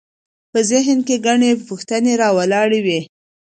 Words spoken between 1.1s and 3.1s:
ګڼې پوښتنې راولاړوي.